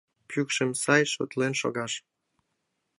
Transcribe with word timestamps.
Пӱкшым 0.29 0.69
сай 0.83 1.03
шотлен 1.13 1.53
шогаш. 1.61 1.93